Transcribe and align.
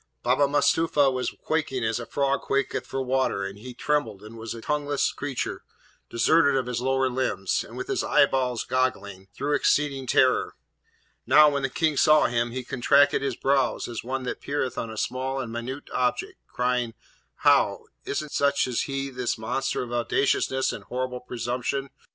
Baba 0.23 0.47
Mustapha 0.47 1.11
was 1.11 1.29
quaking 1.43 1.83
as 1.85 1.99
a 1.99 2.07
frog 2.07 2.41
quaketh 2.41 2.87
for 2.87 3.03
water, 3.03 3.43
and 3.43 3.59
he 3.59 3.75
trembled 3.75 4.23
and 4.23 4.35
was 4.35 4.55
a 4.55 4.61
tongueless 4.61 5.11
creature 5.11 5.63
deserted 6.09 6.55
of 6.55 6.65
his 6.65 6.81
lower 6.81 7.07
limbs, 7.07 7.63
and 7.63 7.77
with 7.77 8.03
eyeballs 8.03 8.63
goggling, 8.63 9.27
through 9.35 9.53
exceeding 9.53 10.07
terror. 10.07 10.55
Now, 11.27 11.49
when 11.49 11.61
the 11.61 11.69
King 11.69 11.97
saw 11.97 12.25
him, 12.25 12.49
he 12.49 12.63
contracted 12.63 13.21
his 13.21 13.35
brows 13.35 13.87
as 13.87 14.03
one 14.03 14.23
that 14.23 14.41
peereth 14.41 14.75
on 14.75 14.89
a 14.89 14.97
small 14.97 15.39
and 15.39 15.51
minute 15.51 15.87
object, 15.93 16.39
crying, 16.47 16.95
'How! 17.35 17.83
is't 18.03 18.31
such 18.31 18.65
as 18.67 18.81
he, 18.89 19.11
this 19.11 19.37
monster 19.37 19.83
of 19.83 19.91
audaciousness 19.93 20.73
and 20.73 20.83
horrible 20.85 21.19
presumption? 21.19 21.91